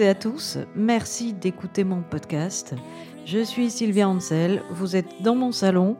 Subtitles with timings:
[0.00, 2.74] et à tous, merci d'écouter mon podcast.
[3.24, 5.96] Je suis Sylvia Ansel, vous êtes dans mon salon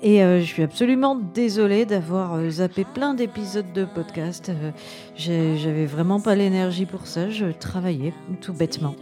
[0.00, 4.50] et euh, je suis absolument désolée d'avoir euh, zappé plein d'épisodes de podcast.
[4.50, 4.70] Euh,
[5.16, 8.94] j'avais vraiment pas l'énergie pour ça, je travaillais tout bêtement.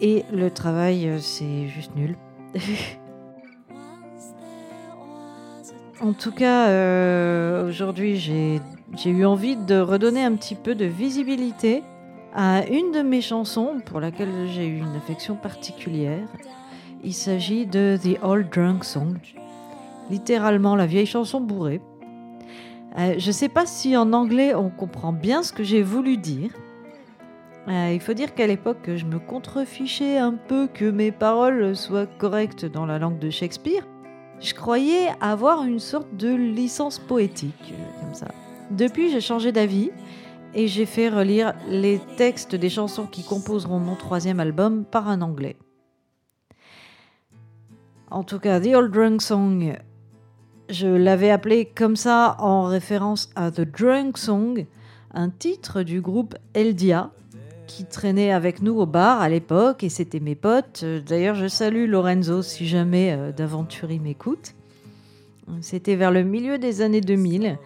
[0.00, 2.16] Et le travail, c'est juste nul.
[6.00, 8.60] en tout cas, aujourd'hui, j'ai
[9.10, 11.82] eu envie de redonner un petit peu de visibilité
[12.34, 16.26] à une de mes chansons pour laquelle j'ai eu une affection particulière.
[17.02, 19.18] Il s'agit de The Old Drunk Song,
[20.10, 21.80] littéralement la vieille chanson bourrée.
[22.98, 26.16] Euh, je ne sais pas si en anglais on comprend bien ce que j'ai voulu
[26.16, 26.50] dire.
[27.68, 32.06] Euh, il faut dire qu'à l'époque, je me contrefichais un peu que mes paroles soient
[32.06, 33.86] correctes dans la langue de Shakespeare.
[34.40, 38.28] Je croyais avoir une sorte de licence poétique, euh, comme ça.
[38.70, 39.90] Depuis, j'ai changé d'avis
[40.54, 45.22] et j'ai fait relire les textes des chansons qui composeront mon troisième album par un
[45.22, 45.56] anglais.
[48.10, 49.76] En tout cas, The Old Drunk Song,
[50.68, 54.66] je l'avais appelé comme ça en référence à The Drunk Song,
[55.14, 57.10] un titre du groupe Eldia
[57.68, 60.84] qui traînait avec nous au bar à l'époque et c'était mes potes.
[60.84, 64.54] D'ailleurs, je salue Lorenzo si jamais euh, m'écoute.
[65.60, 67.58] C'était vers le milieu des années 2000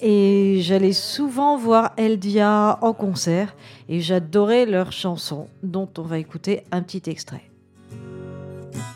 [0.00, 3.54] et j'allais souvent voir Eldia en concert
[3.88, 7.50] et j'adorais leurs chansons dont on va écouter un petit extrait.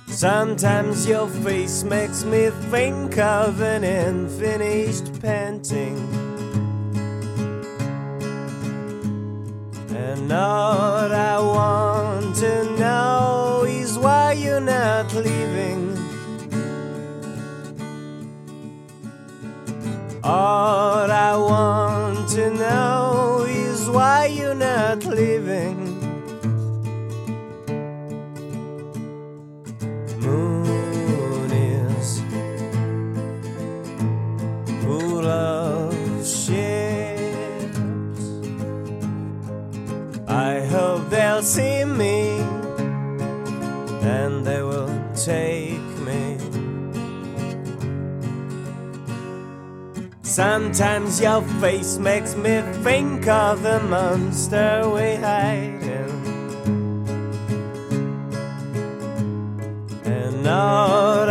[0.08, 5.96] Sometimes your face makes me think of an unfinished painting.
[9.90, 15.98] And all I want to know is why you're not leaving.
[20.22, 20.93] All
[21.34, 25.93] I want to know is why you're not leaving.
[50.34, 56.10] Sometimes your face makes me think of the monster we hide in.
[60.04, 61.23] And all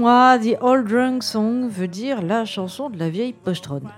[0.00, 3.90] moi, The Old Drunk Song veut dire la chanson de la vieille pochetronne.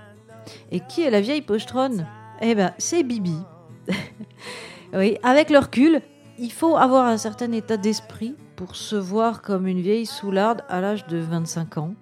[0.69, 2.05] Et qui est la vieille pochetronne
[2.41, 3.37] Eh ben, c'est Bibi.
[4.93, 6.01] oui, avec le recul,
[6.37, 10.81] il faut avoir un certain état d'esprit pour se voir comme une vieille soularde à
[10.81, 11.93] l'âge de 25 ans.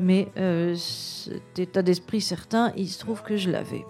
[0.00, 3.86] Mais euh, cet état d'esprit certain, il se trouve que je l'avais.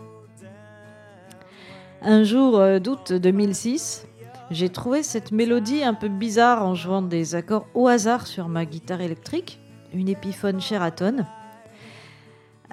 [2.03, 4.07] Un jour euh, d'août 2006,
[4.51, 8.65] j'ai trouvé cette mélodie un peu bizarre en jouant des accords au hasard sur ma
[8.65, 9.61] guitare électrique,
[9.93, 11.27] une Epiphone Sheraton.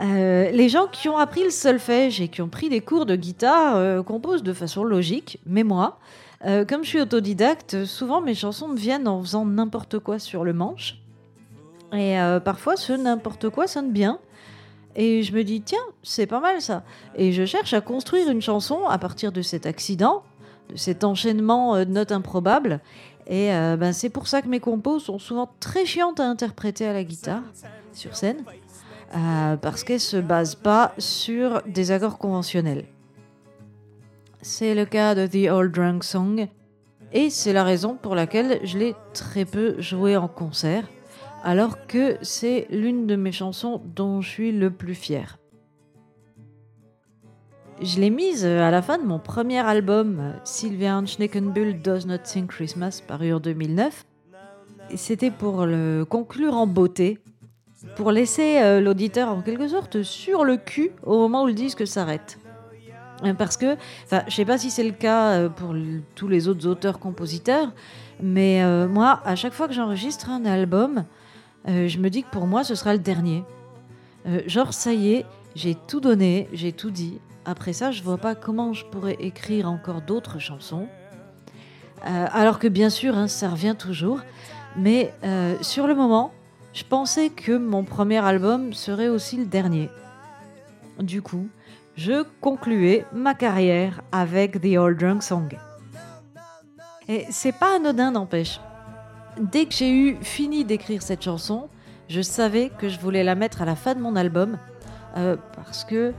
[0.01, 3.15] Euh, les gens qui ont appris le solfège et qui ont pris des cours de
[3.15, 5.99] guitare euh, composent de façon logique, mais moi,
[6.45, 10.43] euh, comme je suis autodidacte, souvent mes chansons me viennent en faisant n'importe quoi sur
[10.45, 10.97] le manche.
[11.93, 14.19] Et parfois, ce n'importe quoi sonne bien.
[14.97, 16.83] Et je me dis, tiens, c'est pas mal ça.
[17.15, 20.34] Et je cherche à construire une chanson à partir de cet accident de
[20.75, 22.79] cet enchaînement euh, de notes improbables.
[23.27, 26.85] Et euh, ben, c'est pour ça que mes compos sont souvent très chiantes à interpréter
[26.85, 27.43] à la guitare,
[27.91, 28.43] sur scène,
[29.15, 32.85] euh, parce qu'elles ne se basent pas sur des accords conventionnels.
[34.41, 36.47] C'est le cas de The Old Drunk Song,
[37.13, 40.87] et c'est la raison pour laquelle je l'ai très peu joué en concert,
[41.43, 45.39] alors que c'est l'une de mes chansons dont je suis le plus fier.
[47.81, 52.47] Je l'ai mise à la fin de mon premier album, Sylvia Schneckenbull Does Not Sing
[52.47, 54.05] Christmas, paru en 2009.
[54.95, 57.19] C'était pour le conclure en beauté,
[57.97, 61.85] pour laisser euh, l'auditeur en quelque sorte sur le cul au moment où le disque
[61.85, 62.39] s'arrête.
[63.25, 63.75] Euh, parce que,
[64.05, 65.75] enfin, je sais pas si c'est le cas euh, pour
[66.15, 67.73] tous les autres auteurs-compositeurs,
[68.21, 71.03] mais moi, à chaque fois que j'enregistre un album,
[71.67, 73.43] je me dis que pour moi, ce sera le dernier.
[74.47, 75.25] genre, ça y est,
[75.55, 79.69] j'ai tout donné, j'ai tout dit, après ça, je vois pas comment je pourrais écrire
[79.69, 80.87] encore d'autres chansons.
[82.05, 84.21] Euh, alors que bien sûr, hein, ça revient toujours.
[84.77, 86.31] Mais euh, sur le moment,
[86.73, 89.89] je pensais que mon premier album serait aussi le dernier.
[90.99, 91.47] Du coup,
[91.95, 95.57] je concluais ma carrière avec The Old Drunk Song.
[97.07, 98.59] Et c'est pas anodin, n'empêche.
[99.39, 101.69] Dès que j'ai eu fini d'écrire cette chanson,
[102.09, 104.57] je savais que je voulais la mettre à la fin de mon album
[105.15, 106.13] euh, parce que,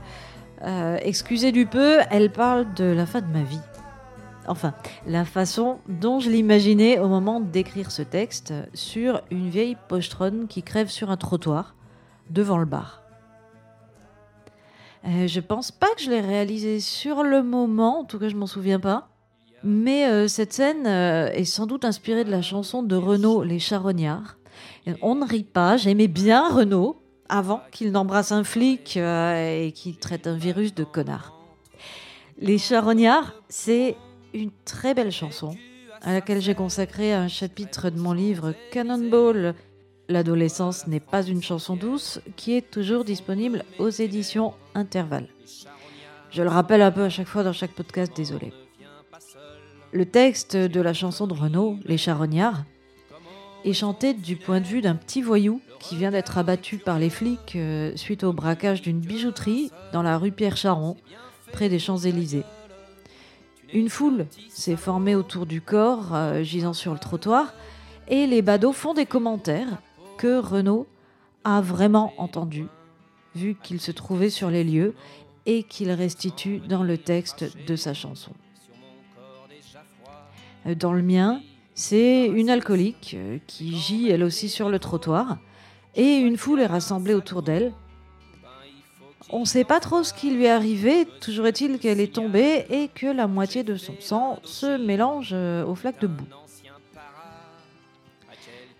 [0.63, 3.61] euh, excusez du peu, elle parle de la fin de ma vie.
[4.47, 4.73] Enfin,
[5.05, 10.63] la façon dont je l'imaginais au moment d'écrire ce texte sur une vieille pochetronne qui
[10.63, 11.75] crève sur un trottoir
[12.29, 13.03] devant le bar.
[15.05, 18.35] Euh, je pense pas que je l'ai réalisé sur le moment, en tout cas je
[18.35, 19.09] m'en souviens pas.
[19.63, 24.37] Mais euh, cette scène est sans doute inspirée de la chanson de Renaud Les Charognards.
[25.01, 30.27] on ne rit pas, j'aimais bien Renaud avant qu'il n'embrasse un flic et qu'il traite
[30.27, 31.33] un virus de connard.
[32.39, 33.95] Les Charognards, c'est
[34.33, 35.55] une très belle chanson
[36.01, 39.55] à laquelle j'ai consacré un chapitre de mon livre Cannonball
[40.09, 45.27] L'adolescence n'est pas une chanson douce, qui est toujours disponible aux éditions Intervalle.
[46.31, 48.53] Je le rappelle un peu à chaque fois dans chaque podcast, désolé.
[49.91, 52.63] Le texte de la chanson de Renaud, Les Charognards,
[53.67, 57.09] est chanté du point de vue d'un petit voyou qui vient d'être abattu par les
[57.09, 60.95] flics euh, suite au braquage d'une bijouterie dans la rue Pierre Charon,
[61.51, 62.45] près des Champs-Élysées.
[63.73, 67.53] Une foule s'est formée autour du corps euh, gisant sur le trottoir
[68.07, 69.81] et les badauds font des commentaires
[70.17, 70.87] que Renaud
[71.43, 72.67] a vraiment entendu,
[73.35, 74.95] vu qu'il se trouvait sur les lieux
[75.45, 78.31] et qu'il restitue dans le texte de sa chanson.
[80.65, 81.41] Dans le mien,
[81.77, 85.37] c'est une alcoolique euh, qui gît elle aussi sur le trottoir
[85.95, 87.71] et une foule est rassemblée autour d'elle.
[89.29, 92.65] On ne sait pas trop ce qui lui est arrivé, toujours est-il qu'elle est tombée
[92.71, 96.25] et que la moitié de son sang se mélange euh, aux flaques de boue.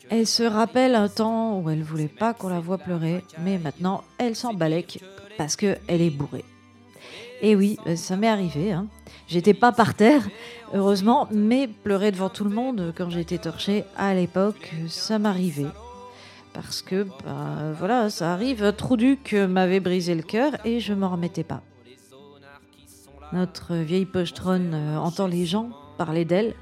[0.09, 4.03] Elle se rappelle un temps où elle voulait pas qu'on la voie pleurer, mais maintenant
[4.17, 5.03] elle s'en balèque
[5.37, 6.45] parce qu'elle est bourrée.
[7.41, 8.71] Et oui, ça m'est arrivé.
[8.71, 8.87] Hein.
[9.27, 10.27] J'étais pas par terre,
[10.73, 15.71] heureusement, mais pleurer devant tout le monde quand j'étais torchée à l'époque, ça m'arrivait.
[16.53, 18.73] Parce que, bah, voilà, ça arrive.
[18.73, 21.61] Trouduc m'avait brisé le cœur et je m'en remettais pas.
[23.33, 26.55] Notre vieille pochetronne euh, entend les gens parler d'elle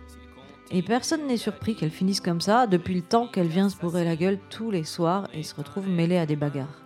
[0.72, 4.04] et personne n'est surpris qu'elle finisse comme ça depuis le temps qu'elle vient se bourrer
[4.04, 6.81] la gueule tous les soirs et se retrouve mêlée à des bagarres.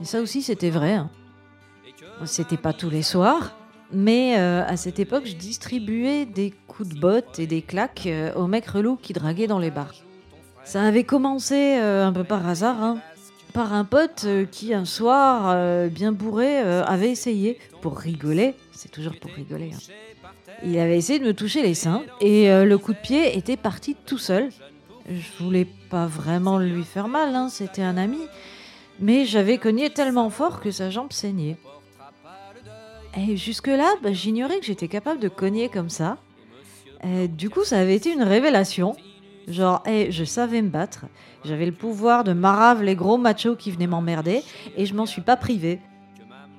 [0.00, 0.94] Et ça aussi, c'était vrai.
[0.94, 1.10] Hein.
[2.24, 3.56] C'était pas tous les soirs,
[3.92, 8.34] mais euh, à cette époque, je distribuais des coups de botte et des claques euh,
[8.34, 9.94] aux mecs relous qui draguaient dans les bars.
[10.64, 12.98] Ça avait commencé euh, un peu par hasard, hein,
[13.54, 19.30] par un pote qui, un soir, bien bourré, avait essayé, pour rigoler, c'est toujours pour
[19.30, 19.92] rigoler, hein,
[20.64, 23.96] il avait essayé de me toucher les seins et le coup de pied était parti
[24.06, 24.50] tout seul.
[25.08, 28.20] Je voulais pas vraiment lui faire mal, hein, c'était un ami,
[29.00, 31.56] mais j'avais cogné tellement fort que sa jambe saignait.
[33.16, 36.18] Et jusque-là, bah, j'ignorais que j'étais capable de cogner comme ça.
[37.28, 38.96] du coup, ça avait été une révélation.
[39.48, 41.06] Genre, je savais me battre.
[41.44, 44.42] J'avais le pouvoir de marave les gros machos qui venaient m'emmerder
[44.76, 45.80] et je m'en suis pas privé.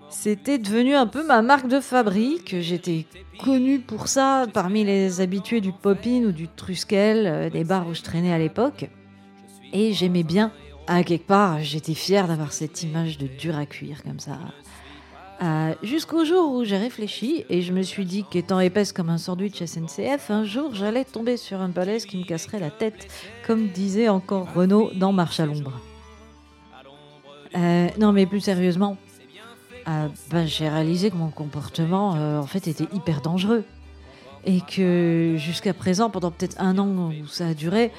[0.09, 2.59] C'était devenu un peu ma marque de fabrique.
[2.59, 3.05] J'étais
[3.39, 7.93] connue pour ça parmi les habitués du Poppin ou du Truskel, euh, des bars où
[7.93, 8.89] je traînais à l'époque.
[9.71, 10.51] Et j'aimais bien.
[10.87, 14.39] À quelque part, j'étais fière d'avoir cette image de dur à cuire comme ça.
[15.41, 19.17] Euh, jusqu'au jour où j'ai réfléchi et je me suis dit qu'étant épaisse comme un
[19.17, 23.07] sandwich SNCF, un jour j'allais tomber sur un balèze qui me casserait la tête,
[23.47, 25.79] comme disait encore Renaud dans Marche à l'ombre.
[27.55, 28.97] Euh, non mais plus sérieusement,
[29.91, 33.63] ah, ben, j'ai réalisé que mon comportement, euh, en fait, était hyper dangereux.
[34.45, 37.91] Et que jusqu'à présent, pendant peut-être un an où ça a duré,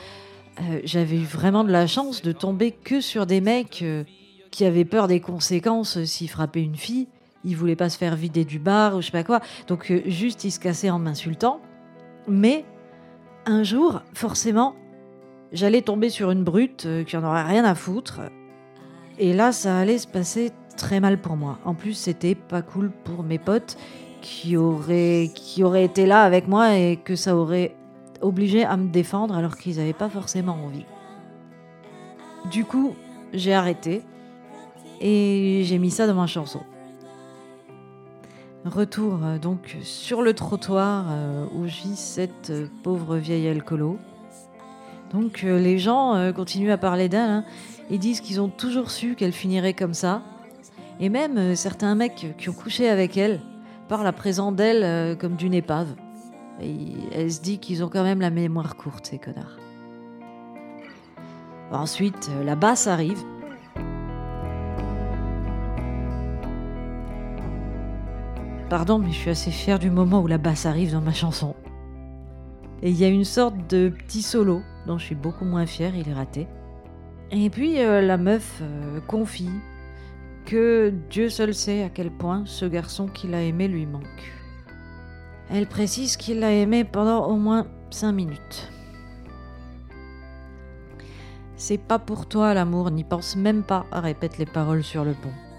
[0.60, 4.04] euh, j'avais eu vraiment de la chance de tomber que sur des mecs euh,
[4.52, 7.08] qui avaient peur des conséquences s'ils frappaient une fille.
[7.44, 9.40] Ils voulaient pas se faire vider du bar ou je sais pas quoi.
[9.66, 11.60] Donc juste, ils se cassaient en m'insultant.
[12.28, 12.64] Mais
[13.46, 14.74] un jour, forcément,
[15.52, 18.20] j'allais tomber sur une brute qui en aurait rien à foutre.
[19.18, 21.58] Et là, ça allait se passer très mal pour moi.
[21.64, 23.76] En plus, c'était pas cool pour mes potes
[24.20, 27.74] qui auraient, qui auraient été là avec moi et que ça aurait
[28.20, 30.84] obligé à me défendre alors qu'ils n'avaient pas forcément envie.
[32.50, 32.94] Du coup,
[33.32, 34.02] j'ai arrêté
[35.00, 36.60] et j'ai mis ça dans ma chanson.
[38.64, 43.98] Retour euh, donc sur le trottoir euh, où vit cette euh, pauvre vieille alcoolo.
[45.12, 47.30] Donc les gens continuent à parler d'elle.
[47.30, 47.44] Hein.
[47.90, 50.22] Ils disent qu'ils ont toujours su qu'elle finirait comme ça
[51.00, 53.40] et même certains mecs qui ont couché avec elle
[53.88, 55.88] parlent à présent d'elle comme d'une épave.
[56.62, 56.76] Et
[57.12, 59.56] elle se dit qu'ils ont quand même la mémoire courte, ces connards.
[61.72, 63.20] Ensuite, la basse arrive.
[68.70, 71.54] Pardon, mais je suis assez fière du moment où la basse arrive dans ma chanson.
[72.82, 75.94] Et il y a une sorte de petit solo dont je suis beaucoup moins fière,
[75.94, 76.46] il est raté.
[77.32, 79.50] Et puis euh, la meuf euh, confie
[80.46, 84.32] que Dieu seul sait à quel point ce garçon qu'il a aimé lui manque.
[85.50, 88.70] Elle précise qu'il l'a aimé pendant au moins 5 minutes.
[91.56, 95.49] C'est pas pour toi l'amour, n'y pense même pas, répète les paroles sur le pont.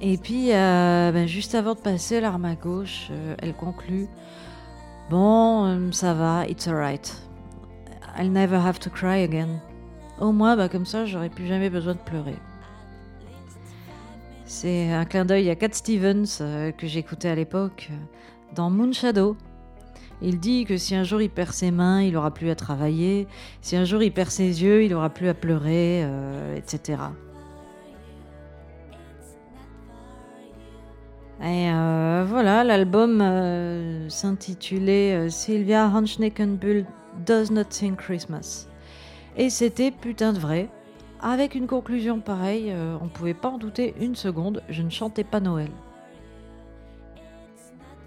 [0.00, 4.08] Et puis, euh, ben, juste avant de passer l'arme à gauche, elle conclut
[5.08, 7.14] Bon, euh, ça va, it's alright.
[8.18, 9.60] I'll never have to cry again.
[10.18, 12.34] Au moins, bah, comme ça, j'aurais plus jamais besoin de pleurer.
[14.44, 17.94] C'est un clin d'œil à Cat Stevens euh, que j'écoutais à l'époque euh,
[18.56, 19.36] dans Moonshadow.
[20.22, 23.28] Il dit que si un jour il perd ses mains, il aura plus à travailler.
[23.60, 26.06] Si un jour il perd ses yeux, il aura plus à pleurer,
[26.56, 26.96] etc.
[31.46, 36.86] Et euh, voilà, l'album euh, s'intitulait euh, Sylvia Hanschneckenbull
[37.24, 38.66] Does Not Sing Christmas.
[39.36, 40.68] Et c'était putain de vrai.
[41.20, 45.40] Avec une conclusion pareille, on pouvait pas en douter une seconde, je ne chantais pas
[45.40, 45.70] Noël.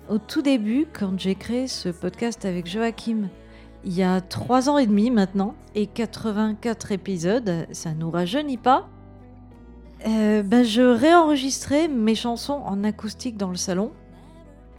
[0.10, 3.30] Au tout début, quand j'ai créé ce podcast avec Joachim,
[3.84, 8.88] il y a trois ans et demi maintenant, et 84 épisodes, ça nous rajeunit pas,
[10.08, 13.92] euh, ben, je réenregistrais mes chansons en acoustique dans le salon.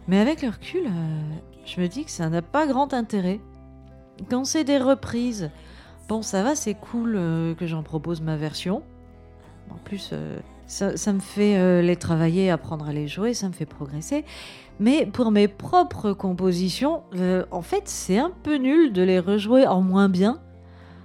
[0.07, 1.19] Mais avec le recul, euh,
[1.65, 3.39] je me dis que ça n'a pas grand intérêt.
[4.29, 5.51] Quand c'est des reprises,
[6.09, 8.83] bon, ça va, c'est cool euh, que j'en propose ma version.
[9.69, 10.13] En plus,
[10.67, 14.25] ça, ça, me fait les travailler, apprendre à les jouer, ça me fait progresser.
[14.81, 17.03] Mais pour mes propres compositions,
[17.51, 20.41] en fait, c'est un peu nul de les rejouer en moins bien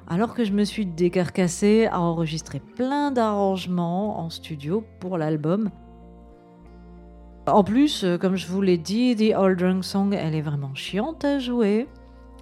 [0.06, 5.70] alors que je me suis décarcassée à enregistrer plein d'arrangements en studio pour l'album.
[7.46, 10.74] En plus, euh, comme je vous l'ai dit, The Old Drunk Song, elle est vraiment
[10.74, 11.86] chiante à jouer.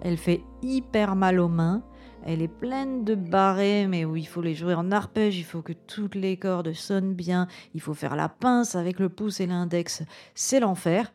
[0.02, 1.82] Elle fait hyper mal aux mains.
[2.26, 5.60] Elle est pleine de barrés, mais où il faut les jouer en arpège, il faut
[5.60, 9.46] que toutes les cordes sonnent bien, il faut faire la pince avec le pouce et
[9.46, 10.02] l'index,
[10.34, 11.12] c'est l'enfer.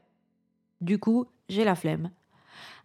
[0.82, 2.12] Du coup, j'ai la flemme.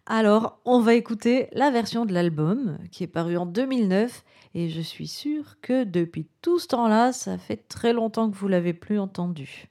[0.07, 4.81] Alors, on va écouter la version de l'album qui est paru en 2009 et je
[4.81, 8.99] suis sûre que depuis tout ce temps-là, ça fait très longtemps que vous l'avez plus
[8.99, 9.67] entendu.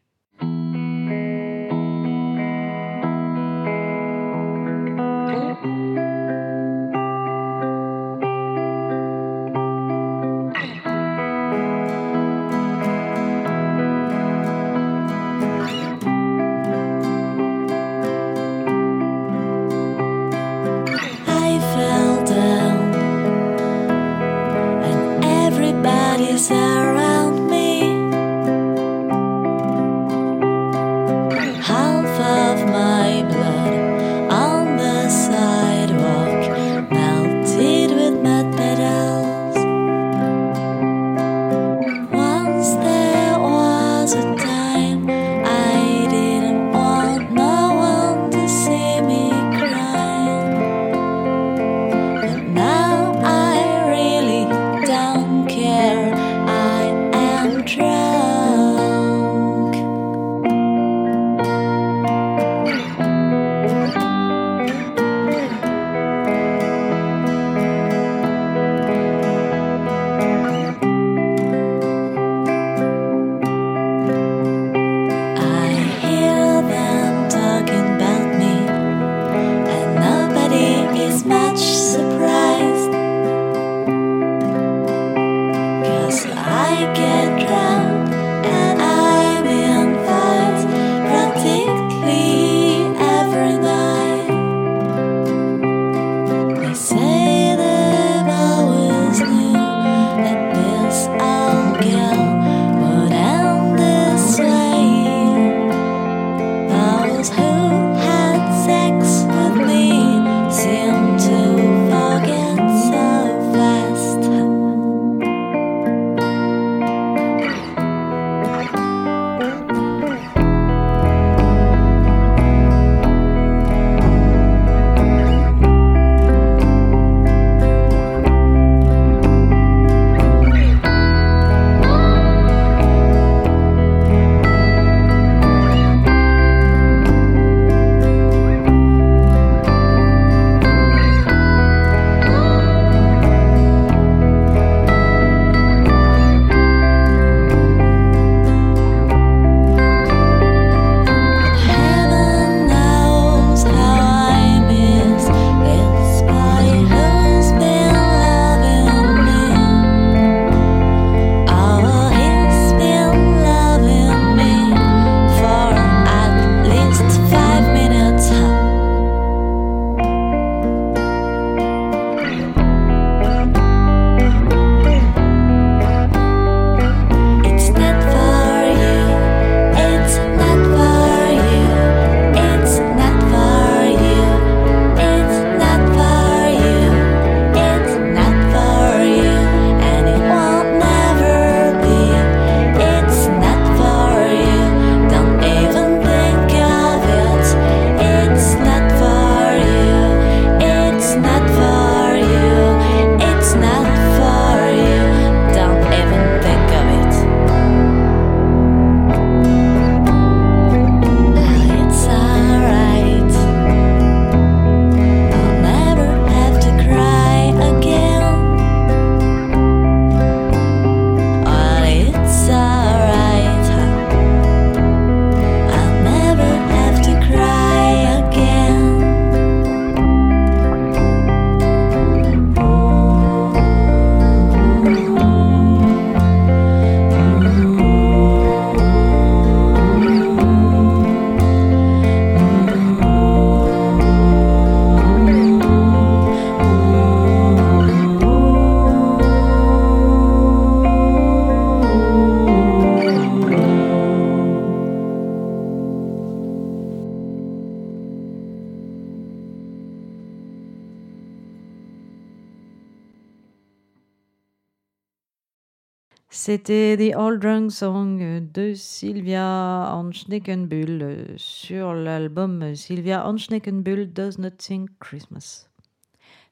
[266.46, 268.18] C'était The All Drunk Song
[268.52, 275.70] de Sylvia Anschneckenbull sur l'album Sylvia Anschneckenbull Does Not Sing Christmas.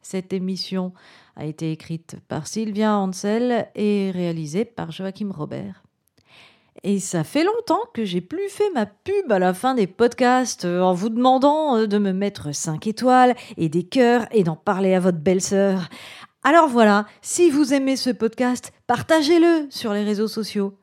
[0.01, 0.95] Cette émission
[1.37, 5.83] a été écrite par Sylvia Ansel et réalisée par Joachim Robert.
[6.85, 10.65] Et ça fait longtemps que j'ai plus fait ma pub à la fin des podcasts
[10.65, 15.01] en vous demandant de me mettre 5 étoiles et des cœurs et d'en parler à
[15.01, 15.91] votre belle-sœur.
[16.45, 20.75] Alors voilà, si vous aimez ce podcast, partagez-le sur les réseaux sociaux.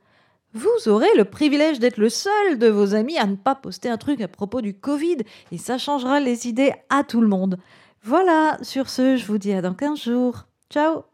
[0.54, 3.98] Vous aurez le privilège d'être le seul de vos amis à ne pas poster un
[3.98, 5.17] truc à propos du Covid
[5.52, 7.60] et ça changera les idées à tout le monde.
[8.04, 10.45] Voilà, sur ce, je vous dis à dans 15 jours.
[10.72, 11.09] Ciao